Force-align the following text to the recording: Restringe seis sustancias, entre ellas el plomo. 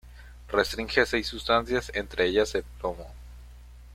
Restringe 0.47 1.05
seis 1.05 1.27
sustancias, 1.27 1.91
entre 1.93 2.25
ellas 2.25 2.55
el 2.55 2.63
plomo. 2.63 3.07